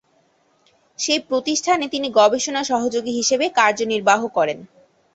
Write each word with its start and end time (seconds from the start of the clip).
সেই 0.99 1.19
প্রতিষ্ঠানে 1.29 1.85
তিনি 1.87 2.07
গবেষণা 2.11 2.61
সহযোগী 2.63 3.13
হিসেবে 3.19 3.45
কার্যনির্বাহ 3.59 4.21
করেন। 4.27 4.59